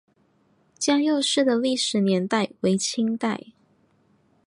[0.79, 3.39] 嘉佑寺的历史年代为清代。